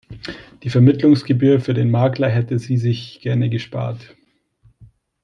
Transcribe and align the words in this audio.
Die 0.63 0.71
Vermittlungsgebühr 0.71 1.59
für 1.61 1.75
den 1.75 1.91
Makler 1.91 2.27
hätte 2.27 2.57
sie 2.57 2.77
sich 2.79 3.19
gerne 3.21 3.51
gespart. 3.51 4.15